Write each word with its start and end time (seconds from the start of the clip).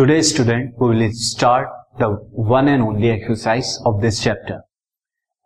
Today, 0.00 0.22
student, 0.22 0.76
we 0.78 0.88
will 0.88 1.12
start 1.12 1.68
the 1.98 2.06
one 2.50 2.68
and 2.68 2.82
only 2.82 3.10
exercise 3.10 3.78
of 3.84 4.00
this 4.00 4.18
chapter, 4.18 4.62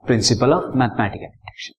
Principle 0.04 0.52
of 0.56 0.76
Mathematical 0.82 1.26
Induction. 1.28 1.74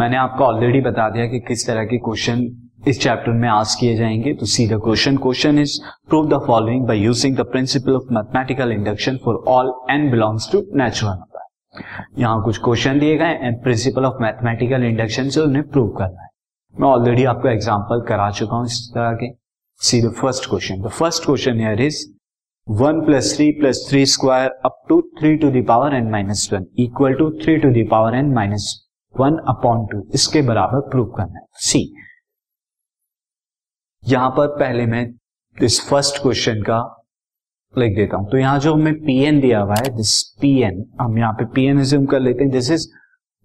मैंने 0.00 0.16
आपको 0.16 0.44
already 0.44 0.80
बता 0.88 1.08
दिया 1.10 1.26
कि 1.26 1.40
किस 1.48 1.66
तरह 1.66 1.84
के 1.92 1.98
क्वेश्चन 2.08 2.44
इस 2.88 3.00
चैप्टर 3.02 3.32
में 3.32 3.48
आस 3.48 3.76
किए 3.80 3.96
जाएँगे। 3.96 4.34
तो 4.34 4.46
see 4.46 4.66
the 4.68 4.80
question 4.84 5.16
question 5.16 5.58
is 5.58 5.78
prove 6.08 6.28
the 6.28 6.42
following 6.46 6.86
by 6.86 6.98
using 7.04 7.36
the 7.36 7.48
principle 7.52 7.96
of 7.96 8.12
mathematical 8.14 8.72
induction 8.72 9.16
for 9.24 9.42
all 9.56 9.72
n 9.90 10.10
belongs 10.10 10.52
to 10.52 10.64
natural 10.78 11.12
number 11.12 12.20
यहाँ 12.22 12.42
कुछ 12.44 12.58
क्वेश्चन 12.64 12.98
दिए 13.00 13.16
गए 13.18 13.38
and 13.42 13.62
principle 13.62 14.04
of 14.06 14.22
mathematical 14.22 14.84
induction 14.92 15.28
से 15.28 15.40
उन्हें 15.40 15.68
प्रूव 15.70 15.88
करना 15.98 16.22
है। 16.22 16.28
मैं 16.74 16.88
ऑलरेडी 16.88 17.24
आपको 17.34 17.48
एग्ज़ाम्पल 17.48 18.06
करा 18.08 18.30
चुका 18.30 18.56
हूँ 18.56 18.66
इस 18.66 18.90
तरह 18.94 19.12
के। 19.22 19.38
See 19.80 20.00
the 20.02 20.10
first 20.12 20.48
question 20.50 20.80
the 20.82 20.88
first 20.90 21.24
question 21.24 21.60
here 21.60 21.80
is 21.80 21.98
one 22.66 23.00
plus 23.04 23.32
three 23.36 23.50
plus 23.60 23.86
three 23.90 24.04
square 24.06 24.50
up 24.64 24.82
to 24.88 25.00
three 25.18 25.36
to 25.36 25.50
the power 25.52 25.94
n 25.94 26.10
minus 26.10 26.48
one 26.52 26.66
equal 26.78 27.14
to 27.18 27.30
three 27.42 27.56
to 27.58 27.70
the power 27.70 28.14
n 28.16 28.32
minus 28.34 28.66
one 29.14 29.38
upon 29.48 29.86
two 29.92 30.02
इसके 30.14 30.42
बराबर 30.42 30.80
prove 30.90 31.06
करना 31.16 31.38
है। 31.38 31.46
सी 31.60 31.82
यहाँ 34.02 34.30
पर 34.36 34.46
पहले 34.58 34.86
मैं 34.86 35.06
इस 35.56 35.80
first 35.88 36.22
question 36.22 36.62
का 36.62 36.78
लिख 37.74 37.96
देता 37.96 38.16
हूँ। 38.16 38.30
तो 38.30 38.38
यहाँ 38.38 38.58
जो 38.60 38.74
हमें 38.74 38.94
पी 39.00 39.18
एन 39.24 39.40
दिया 39.40 39.60
हुआ 39.60 39.74
है 39.74 39.96
दिस 39.96 40.22
पी 40.40 40.56
एन 40.62 40.84
हम 41.00 41.18
यहाँ 41.18 41.32
पे 41.32 41.44
पी 41.54 41.66
एन 41.66 41.80
एज्यूम 41.80 42.06
कर 42.06 42.20
लेते 42.20 42.44
हैं। 42.44 42.52
This 42.52 42.70
is 42.70 42.88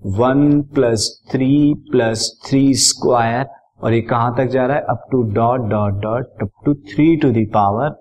one 0.01 0.61
plus 0.75 1.09
three 1.31 1.73
plus 1.91 2.31
three 2.47 2.73
square 2.83 3.45
और 3.79 3.93
ये 3.93 4.01
कहाँ 4.01 4.35
तक 4.37 4.45
जा 4.47 4.65
रहा 4.65 4.77
है? 4.77 4.83
Up 4.89 5.07
to 5.11 5.21
dot 5.33 5.69
dot 5.69 6.01
dot 6.01 6.43
up 6.43 6.65
to 6.65 6.73
three 6.89 7.15
to 7.17 7.31
the power 7.31 7.95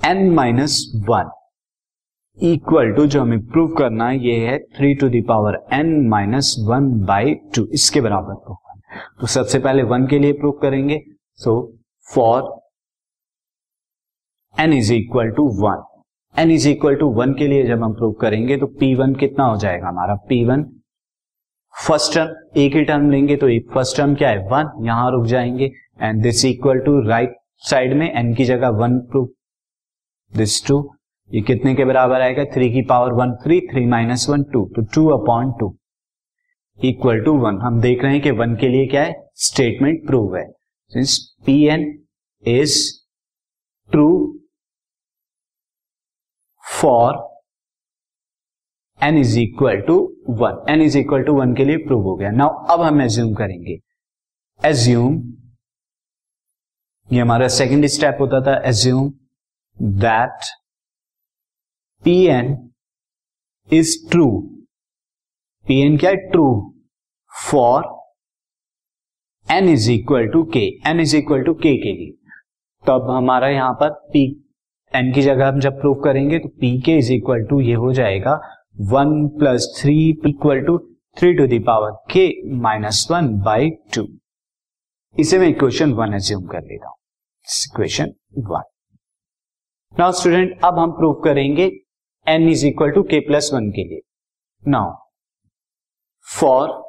n 0.00 0.30
minus 0.34 0.80
one 1.08 1.30
equal 2.38 2.92
to 2.92 3.06
जो 3.06 3.20
हमें 3.22 3.46
प्रूव 3.46 3.74
करना 3.74 4.08
है, 4.08 4.18
ये 4.18 4.46
है 4.46 4.58
three 4.76 4.94
to 4.94 5.08
the power 5.08 5.58
n 5.72 6.08
minus 6.08 6.54
one 6.68 6.90
by 7.06 7.34
two 7.54 7.66
इसके 7.74 8.00
बराबर 8.00 8.34
प्रूव 8.34 8.56
करना 8.56 9.00
तो 9.20 9.26
सबसे 9.26 9.58
पहले 9.58 9.82
वन 9.84 10.06
के 10.06 10.18
लिए 10.18 10.32
प्रूव 10.32 10.58
करेंगे। 10.62 11.00
So 11.40 11.54
for 12.08 12.54
n 14.54 14.72
is 14.72 14.92
equal 14.94 15.30
to 15.30 15.48
one 15.62 15.84
n 16.34 16.50
is 16.50 16.68
equal 16.68 16.96
to 16.96 17.08
one 17.14 17.32
के 17.34 17.46
लिए 17.46 17.66
जब 17.66 17.82
हम 17.84 17.94
प्रूव 17.94 18.12
करेंगे 18.20 18.56
तो 18.56 18.66
पी 18.80 18.94
वन 18.94 19.14
कितना 19.14 19.44
हो 19.44 19.56
जाएगा 19.56 19.88
हमारा? 19.88 20.14
पी 20.28 20.44
वन 20.44 20.62
फ़र्स्ट 21.76 22.14
टर्म 22.14 22.60
एक 22.60 22.74
ही 22.74 22.84
टर्म 22.84 23.10
लेंगे 23.10 23.36
तो 23.36 23.48
एक 23.48 23.70
फ़र्स्ट 23.72 23.96
टर्म 23.96 24.14
क्या 24.14 24.28
है? 24.28 24.38
वन 24.48 24.84
यहाँ 24.86 25.10
रुक 25.10 25.26
जाएँगे। 25.26 25.70
And 26.02 26.22
this 26.22 26.44
equal 26.44 26.78
to 26.78 27.00
right 27.08 27.36
side 27.70 27.92
में 27.94 28.10
एन 28.12 28.34
की 28.34 28.44
जगह 28.44 28.68
वन 28.78 28.98
प्रूव 29.10 29.28
दिस 30.32 30.66
टू 30.66 30.78
ये 31.30 31.40
कितने 31.40 31.74
के 31.74 31.84
बराबर 31.84 32.20
आएगा? 32.20 32.44
थ्री 32.44 32.72
की 32.72 32.82
power 32.82 33.12
one 33.12 33.34
three 33.44 33.60
three 33.72 33.84
minus 33.86 34.26
one 34.30 34.42
two 34.42 34.64
तो 34.76 34.82
two 34.94 35.06
upon 35.08 35.52
two 35.60 35.74
equal 36.78 37.20
to 37.24 37.32
one 37.38 37.60
हम 37.60 37.80
देख 37.80 38.02
रहे 38.02 38.12
हैं 38.12 38.22
कि 38.22 38.30
वन 38.30 38.56
के 38.56 38.68
लिए 38.68 38.86
क्या 38.86 39.02
है? 39.02 39.14
स्टेटमेंट 39.34 40.06
प्रूव 40.06 40.36
है। 40.36 40.46
Since 40.92 41.18
p 41.46 41.62
n 41.66 41.86
is 42.42 42.80
true 43.90 44.08
for 46.80 47.14
n 49.00 49.18
is 49.18 49.38
equal 49.38 49.80
to 49.86 49.96
one 50.40 50.64
n 50.72 50.82
is 50.82 50.98
equal 50.98 51.22
to 51.22 51.32
one 51.34 51.54
के 51.54 51.64
लिए 51.64 51.76
प्रूव 51.86 52.02
हो 52.02 52.14
गया। 52.16 52.30
नाउ 52.30 52.64
अब 52.74 52.80
हम 52.82 53.00
एज्यूम 53.02 53.34
करेंगे। 53.34 53.78
एज्यूम 54.60 55.16
ये 57.08 57.20
हमारा 57.20 57.48
सेकेंड 57.48 57.86
स्टेप 57.86 58.16
होता 58.20 58.40
था। 58.46 58.56
Assume 58.68 59.10
that 60.00 60.44
p 62.04 62.16
n 62.28 62.56
is 63.70 63.96
true 64.10 64.28
p 65.66 65.80
n 65.82 65.98
क्या 65.98 66.10
है? 66.10 66.16
True 66.30 66.72
for 67.32 67.94
n 69.48 69.68
is 69.68 69.90
equal 69.90 70.28
to 70.28 70.42
k 70.52 70.66
n 70.88 71.00
is 71.00 71.16
equal 71.16 71.42
to 71.44 71.54
k 71.54 71.76
के 71.76 71.92
लिए। 71.92 72.12
तो 72.84 72.92
अब 72.92 73.10
हमारा 73.10 73.48
यहाँ 73.48 73.72
पर 73.80 73.90
पी 74.12 74.24
एन 74.92 75.12
की 75.12 75.22
जगह 75.22 75.48
हम 75.48 75.60
जब 75.60 75.80
प्रूव 75.80 75.94
करेंगे 76.02 76.38
तो 76.38 76.48
पी 76.60 76.80
के 76.80 76.96
इज़ 76.98 77.12
इक्वल 77.12 77.44
टू 77.46 77.60
ये 77.60 77.74
हो 77.74 77.92
जाएगा। 77.92 78.40
One 78.76 79.26
plus 79.38 79.66
three 79.76 79.94
equal 80.28 80.60
to 80.64 80.76
three 81.18 81.32
to 81.34 81.46
the power 81.46 81.90
k 82.12 82.26
minus 82.60 83.06
one 83.10 83.28
by 83.42 83.70
two 83.94 84.06
इसे 85.16 85.38
मैं 85.38 85.48
इक्वेशन 85.48 85.92
वन 85.92 86.14
एज्यूम 86.14 86.46
कर 86.46 86.62
लेता 86.62 86.88
हूँ। 86.88 86.96
इक्वेशन 87.70 88.12
वन 88.50 88.62
नाउ 89.94 90.12
स्टूडेंट 90.12 90.64
अब 90.64 90.78
हम 90.78 90.92
प्रूव 90.92 91.14
करेंगे 91.24 91.70
n 92.26 92.48
is 92.48 92.66
equal 92.66 92.90
to 92.90 93.02
k 93.02 93.20
plus 93.26 93.50
one 93.54 93.70
के 93.70 93.84
लिए। 93.88 94.00
Now 94.62 94.94
for 96.26 96.82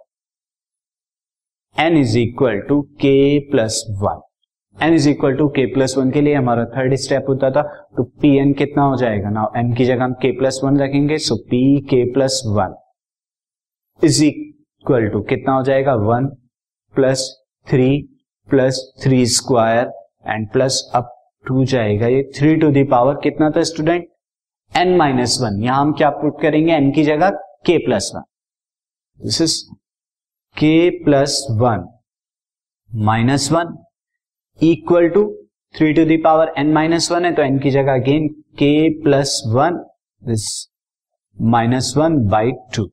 n 1.75 1.98
is 1.98 2.18
equal 2.19 2.59
to 2.69 2.81
k 3.02 3.18
plus 3.52 3.84
one 4.02 4.22
n 4.77 4.93
is 4.93 5.09
equal 5.09 5.35
to 5.38 5.47
k 5.49 5.65
plus 5.73 5.97
one 5.97 6.11
के 6.11 6.21
लिए 6.21 6.33
हमारा 6.35 6.65
थर्ड 6.65 6.95
स्टेप 6.95 7.25
होता 7.29 7.49
था 7.51 7.61
तो 7.97 8.03
पी 8.21 8.35
एन 8.38 8.53
कितना 8.53 8.83
हो 8.83 8.95
जाएगा? 8.95 9.29
नाउ 9.29 9.51
एन 9.57 9.73
की 9.73 9.85
जगह 9.85 10.03
हम 10.03 10.13
के 10.13 10.31
प्लस 10.39 10.59
वन 10.63 10.77
रखेंगे 10.77 11.17
so 11.17 11.35
p 11.49 11.79
k 11.81 12.03
plus 12.13 12.41
one 12.47 12.75
is 14.03 14.23
equal 14.25 15.07
to 15.09 15.21
कितना 15.21 15.53
हो 15.53 15.63
जाएगा? 15.63 15.95
One 15.95 16.25
plus 16.95 17.23
three 17.67 17.89
plus 18.49 18.81
three 19.03 19.25
square 19.25 19.91
and 20.27 20.49
plus 20.51 20.91
up 20.95 21.13
to 21.47 21.65
जाएगा 21.65 22.07
ये 22.07 22.23
थ्री 22.38 22.55
टू 22.55 22.71
दावर 22.71 23.15
कितना 23.23 23.49
था 23.49 23.63
स्टूडेंट 23.63 24.07
एन 24.77 24.95
माइनस 24.97 25.38
वन 25.41 25.63
यहाँ 25.63 25.81
हम 25.81 25.94
क्या 25.94 26.09
पुट 26.09 26.41
करेंगे? 26.41 26.73
एन 26.73 26.91
की 26.91 27.03
जगह 27.03 27.29
k 27.65 27.77
plus 27.77 28.11
one 28.15 28.21
this 29.19 29.41
is 29.41 29.57
k 30.57 30.89
plus 31.03 31.45
one 31.51 31.88
minus 32.91 33.51
one 33.51 33.77
equal 34.59 35.07
to 35.09 35.23
three 35.75 35.94
to 35.94 36.03
the power 36.23 36.53
n 36.57 36.72
minus 36.73 37.12
one 37.12 37.25
है 37.25 37.34
तो 37.35 37.41
एन 37.41 37.59
की 37.59 37.72
जगह 37.72 37.94
again 37.94 38.28
k 38.59 38.72
plus 39.03 39.41
one 39.47 39.75
this 40.22 40.45
minus 41.38 41.94
one 41.97 42.18
by 42.29 42.51
two 42.75 42.90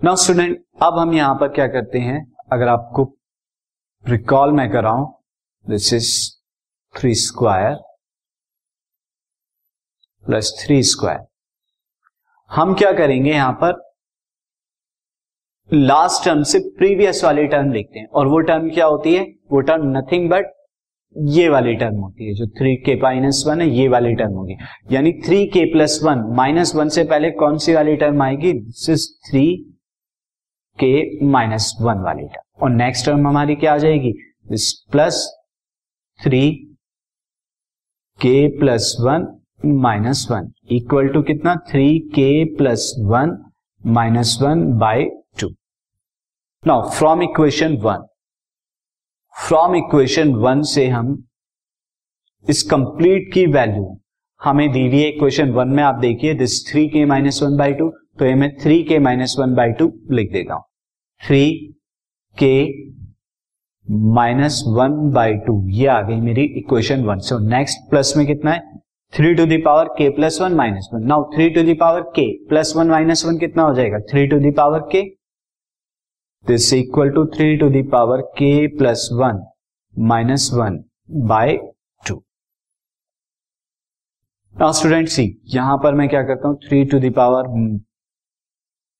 now 0.00 0.16
student 0.16 0.64
अब 0.82 0.98
हम 0.98 1.14
यहाँ 1.14 1.34
पर 1.34 1.48
क्या 1.48 1.66
करते 1.66 1.98
हैं? 1.98 2.20
अगर 2.52 2.68
आपको 2.68 3.04
रिकॉल 4.04 4.52
मैं 4.52 4.70
कराऊं 4.72 5.06
this 5.66 5.92
is 5.92 6.10
three 6.94 7.14
square 7.14 7.74
plus 10.24 10.52
three 10.64 10.82
square 10.82 11.26
हम 12.50 12.74
क्या 12.74 12.92
करेंगे 12.92 13.32
यहाँ 13.32 13.52
पर? 13.62 13.93
लास्ट 15.72 16.24
टर्म 16.24 16.42
से 16.42 16.58
प्रीवियस 16.78 17.24
वाली 17.24 17.46
टर्म 17.46 17.72
लिखते 17.72 17.98
हैं। 17.98 18.06
और 18.06 18.26
वो 18.26 18.40
टर्म 18.40 18.68
क्या 18.70 18.86
होती 18.86 19.14
है? 19.14 19.22
वो 19.52 19.60
टर्म 19.60 19.98
नथिंग 19.98 20.28
बट 20.30 20.46
ये 21.16 21.48
वाली 21.48 21.74
टर्म 21.74 21.96
होती 21.96 22.26
है, 22.26 22.34
जो 22.34 22.46
थ्री 22.46 22.74
के 22.76 22.94
माइनस 22.94 23.44
वन 23.46 23.60
है, 23.60 23.68
ये 23.70 23.88
वाली 23.88 24.14
टर्म 24.14 24.32
होगी। 24.32 24.54
यानी 24.92 25.12
थ्री 25.12 25.46
के 25.46 25.64
प्लस 25.64 26.00
वन 26.04 26.24
माइनस 26.36 26.74
वन 26.74 26.88
से 26.88 27.04
पहले 27.04 27.30
कौन 27.30 27.58
सी 27.58 27.74
वाली 27.74 27.96
टर्म 27.96 28.22
आएगी? 28.22 28.52
This 28.52 28.88
is 28.90 29.06
three 29.30 29.56
k 30.78 31.24
minus 31.26 31.72
one 31.80 31.98
वाली 31.98 32.22
टर्म 32.22 32.62
और 32.62 32.70
नेक्स्ट 32.70 33.06
टर्म 33.06 33.28
हमारी 33.28 33.54
क्या 33.54 33.74
आ 33.74 33.78
जाएगी? 33.78 34.12
This 34.48 34.72
plus 34.92 35.44
three 36.24 36.50
k 38.20 38.48
plus 38.58 38.96
one 39.00 39.26
minus 39.66 40.26
one 40.30 40.52
equal 40.70 41.08
to 41.08 41.22
कितना? 41.22 41.56
Three 41.70 41.98
k 41.98 42.44
plus 42.56 42.94
one 42.98 43.38
minus 43.86 44.38
one 44.42 44.72
by 44.78 45.06
now 46.66 46.88
from 46.90 47.22
equation 47.22 47.76
one 47.76 48.04
from 49.34 49.74
equation 49.76 50.32
one 50.34 50.60
से 50.62 50.86
हम 50.88 51.08
इस 52.46 52.62
कंप्लीट 52.62 53.32
की 53.34 53.44
वैल्यू 53.46 53.84
हमें 54.40 54.70
दी 54.72 54.86
हुई 54.86 55.00
है 55.00 55.08
इक्वेशन 55.08 55.50
वन 55.52 55.68
में। 55.68 55.82
आप 55.82 55.94
देखिए 55.94 56.34
this 56.34 56.54
three 56.70 56.86
k 56.88 57.04
minus 57.04 57.40
one 57.42 57.56
by 57.56 57.72
two 57.72 57.88
तो 58.18 58.24
ये 58.24 58.34
मैं 58.34 58.50
थ्री 58.62 58.82
के 58.82 58.98
माइनस 58.98 59.34
वन 59.38 59.54
बाई 59.54 59.72
टू 59.72 59.92
लिख 60.10 60.30
देता 60.32 60.54
हूँ। 60.54 60.62
थ्री 61.22 61.50
के 62.36 62.54
माइनस 64.14 64.62
वन 64.68 64.94
बाई 65.14 65.34
टू 65.46 65.58
ये 65.70 65.86
आ 65.86 66.00
गई 66.02 66.16
मेरी 66.20 66.44
equation 66.58 67.04
one 67.04 67.18
so 67.26 67.38
next 67.48 67.90
plus 67.90 68.12
में 68.16 68.26
कितना 68.26 68.52
है? 68.52 68.62
Three 69.12 69.34
to 69.34 69.46
the power 69.46 69.88
k 69.98 70.08
plus 70.10 70.40
one 70.40 70.54
minus 70.54 70.88
one 70.94 71.04
now 71.08 71.28
three 71.34 71.50
to 71.50 71.62
the power 71.74 72.00
k 72.16 72.26
plus 72.48 72.72
one 72.76 72.90
minus 72.90 73.24
one 73.26 73.38
कितना 73.38 73.62
हो 73.62 73.74
जाएगा? 73.74 73.98
Three 74.10 74.26
to 74.26 74.38
the power 74.50 74.88
k 74.92 75.02
this 76.44 76.72
equal 76.72 77.10
to 77.10 77.24
three 77.26 77.56
to 77.56 77.68
the power 77.70 78.20
k 78.38 78.66
plus 78.78 79.08
one 79.12 79.42
minus 79.94 80.50
one 80.54 80.78
by 81.28 81.56
two 82.08 82.14
now 84.54 84.72
student 84.72 85.08
see 85.08 85.24
यहाँ 85.54 85.76
पर 85.82 85.94
मैं 85.94 86.08
क्या 86.08 86.22
करता 86.22 86.48
हूँ? 86.48 86.56
Three 86.66 86.84
to 86.84 86.98
the power 87.10 87.48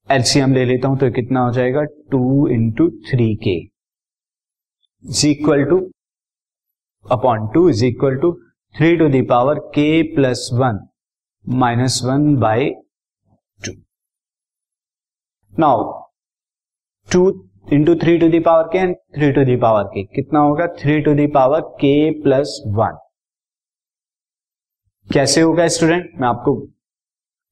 LCM 0.08 0.54
ले 0.54 0.64
लेता 0.64 0.88
हूँ 0.88 0.98
तो 0.98 1.10
कितना 1.10 1.40
हो 1.40 1.52
जाएगा? 1.52 1.82
Two 2.10 2.48
into 2.48 2.88
three 3.10 3.34
k 3.44 3.56
is 5.04 5.26
equal 5.26 5.64
to 5.64 5.78
upon 7.04 7.46
two 7.54 7.68
is 7.70 7.84
equal 7.84 8.16
to 8.16 8.32
three 8.74 8.96
to 8.96 9.08
the power 9.08 9.58
k 9.74 10.02
plus 10.14 10.48
one 10.52 10.78
minus 11.44 12.00
one 12.04 12.34
by 12.36 12.68
two 13.60 13.72
now 15.52 16.03
two 17.14 17.20
into 17.72 17.94
three 17.94 18.16
to 18.18 18.28
the power 18.28 18.68
k 18.72 18.78
and 18.78 18.94
three 19.16 19.30
to 19.32 19.44
the power 19.56 19.84
k 19.84 20.02
कितना 20.14 20.40
होगा? 20.40 20.66
Three 20.78 21.00
to 21.00 21.14
the power 21.14 21.60
k 21.80 22.10
plus 22.22 22.62
one 22.76 22.98
कैसे 25.08 25.40
होगा 25.40 25.66
student 25.68 26.10
मैं 26.20 26.28
आपको 26.28 26.54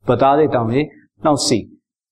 बता 0.06 0.34
देता 0.36 0.58
हूँ 0.58 0.74
ये। 0.74 0.82
Now 1.24 1.36
see 1.36 1.60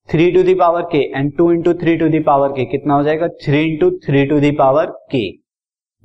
three 0.09 0.31
to 0.33 0.43
the power 0.55 0.83
k 0.93 1.03
and 1.19 1.37
two 1.37 1.51
into 1.53 1.75
three 1.75 1.97
to 1.97 2.09
the power 2.09 2.53
k 2.53 2.65
कितना 2.65 2.95
हो 2.95 3.03
जाएगा? 3.03 3.29
Three 3.45 3.63
into 3.65 3.91
three 4.07 4.25
to 4.27 4.41
the power 4.41 4.97
k 5.13 5.27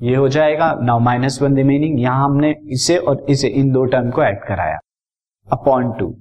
ये 0.02 0.16
हो 0.16 0.28
जाएगा। 0.30 0.74
नाउ 0.82 1.00
माइनस 1.00 1.42
वन 1.42 1.56
रिमेनिंग 1.58 2.00
यहाँ 2.02 2.24
हमने 2.26 2.56
इसे 2.74 2.98
और 2.98 3.26
इसे 3.30 3.48
इन 3.50 3.72
दो 3.72 3.86
टर्म 3.86 4.10
को 4.12 4.24
ऐड 4.24 4.44
कराया। 4.48 4.80
Upon 5.48 5.92
two 6.00 6.16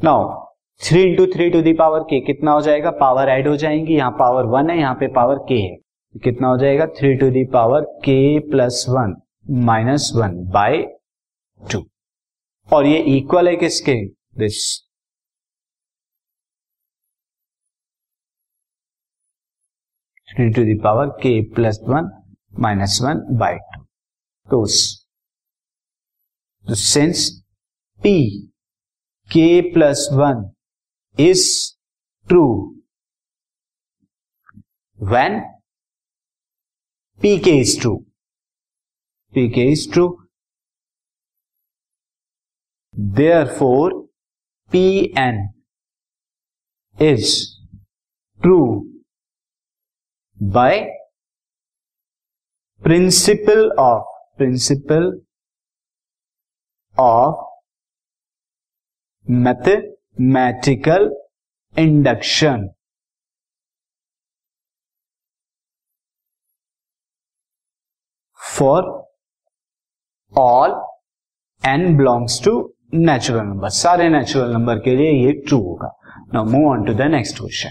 now 0.00 0.45
three 0.80 1.02
into 1.02 1.26
three 1.26 1.48
to 1.50 1.60
the power 1.62 2.00
k 2.00 2.20
कितना 2.20 2.52
हो 2.52 2.60
जाएगा? 2.60 2.90
पावर 2.90 3.28
ऐड 3.28 3.48
हो 3.48 3.56
जाएँगी। 3.56 3.94
यहाँ 3.94 4.10
पावर 4.10 4.44
वन 4.44 4.70
है, 4.70 4.78
यहाँ 4.78 4.94
पे 4.94 5.06
पावर 5.08 5.38
के 5.48 5.54
है। 5.54 5.76
कितना 6.24 6.48
हो 6.48 6.58
जाएगा? 6.58 6.86
Three 6.86 7.14
to 7.14 7.30
the power 7.52 7.80
k 8.04 8.38
plus 8.50 8.86
one, 8.88 9.14
minus 9.50 10.12
one 10.16 10.34
by 10.50 10.76
two. 11.72 11.78
और 12.72 12.86
ये 12.86 12.98
इक्वल 13.16 13.48
है 13.48 13.56
किसके? 13.56 13.94
This. 14.38 14.58
Three 20.30 20.48
to 20.50 20.82
the power 20.82 21.06
k 21.06 21.40
plus 21.54 21.80
one, 21.82 22.10
minus 22.58 22.98
one 23.02 23.38
by 23.38 23.58
two. 24.50 24.66
तो 26.68 26.74
since 26.74 27.30
p 28.02 28.46
k 29.30 29.60
plus 29.72 30.08
one 30.12 30.52
is 31.16 31.74
true. 32.28 32.74
When 34.98 35.44
pk 37.22 37.60
is 37.60 37.76
true. 37.76 38.04
Pk 39.34 39.72
is 39.72 39.86
true. 39.86 40.18
Therefore 42.92 44.06
pn 44.72 45.48
is 46.98 47.58
true 48.42 48.88
by 50.40 50.88
principle 52.82 53.72
of 53.78 54.04
principle 54.36 55.20
of 56.98 57.34
method 59.26 59.95
mathematical 60.20 61.10
induction 61.78 62.68
for 68.40 68.82
all 70.32 70.70
n 71.62 71.96
belongs 71.96 72.44
to 72.44 72.52
natural 72.94 73.40
number 73.40 73.68
सारे 73.68 74.08
natural 74.08 74.52
number 74.52 74.78
के 74.78 74.96
लिए 74.96 75.10
ये 75.26 75.32
true 75.32 75.58
होगा. 75.58 75.90
Now 76.34 76.44
move 76.44 76.70
on 76.70 76.84
to 76.84 76.94
the 76.94 77.10
next 77.10 77.38
question 77.38 77.70